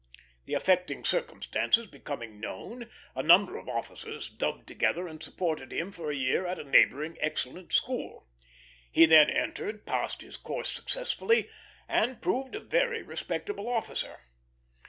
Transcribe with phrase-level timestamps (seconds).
[0.45, 6.09] The affecting circumstances becoming known, a number of officers dubbed together and supported him for
[6.09, 8.27] a year at a neighboring excellent school.
[8.91, 11.51] He then entered, passed his course successfully,
[11.87, 14.17] and proved a very respectable officer.